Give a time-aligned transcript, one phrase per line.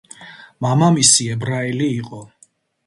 [0.67, 2.27] მამამისი ებრაელი იყო.